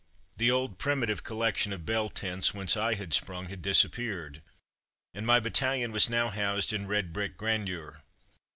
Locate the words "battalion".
5.39-5.91